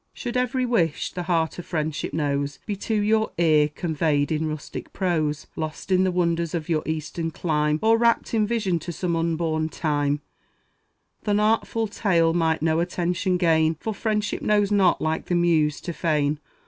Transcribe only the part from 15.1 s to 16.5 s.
the Muse, to feign.